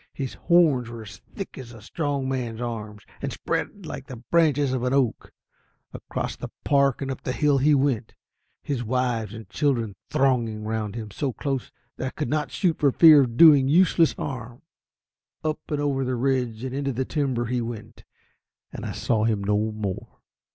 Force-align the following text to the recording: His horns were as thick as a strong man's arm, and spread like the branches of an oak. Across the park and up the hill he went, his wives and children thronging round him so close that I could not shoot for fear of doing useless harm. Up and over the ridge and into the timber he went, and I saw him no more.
His 0.15 0.33
horns 0.33 0.89
were 0.89 1.03
as 1.03 1.17
thick 1.35 1.59
as 1.59 1.73
a 1.73 1.79
strong 1.83 2.27
man's 2.27 2.59
arm, 2.59 2.97
and 3.21 3.31
spread 3.31 3.85
like 3.85 4.07
the 4.07 4.15
branches 4.15 4.73
of 4.73 4.81
an 4.81 4.93
oak. 4.95 5.31
Across 5.93 6.37
the 6.37 6.49
park 6.63 7.03
and 7.03 7.11
up 7.11 7.21
the 7.21 7.31
hill 7.33 7.59
he 7.59 7.75
went, 7.75 8.15
his 8.63 8.83
wives 8.83 9.31
and 9.35 9.47
children 9.47 9.93
thronging 10.09 10.63
round 10.63 10.95
him 10.95 11.11
so 11.11 11.31
close 11.33 11.71
that 11.97 12.07
I 12.07 12.09
could 12.09 12.29
not 12.29 12.49
shoot 12.49 12.79
for 12.79 12.91
fear 12.91 13.21
of 13.21 13.37
doing 13.37 13.67
useless 13.67 14.13
harm. 14.13 14.63
Up 15.43 15.59
and 15.69 15.79
over 15.79 16.03
the 16.03 16.15
ridge 16.15 16.63
and 16.63 16.73
into 16.73 16.93
the 16.93 17.05
timber 17.05 17.45
he 17.45 17.61
went, 17.61 18.03
and 18.73 18.87
I 18.87 18.93
saw 18.93 19.25
him 19.25 19.43
no 19.43 19.71
more. 19.71 20.07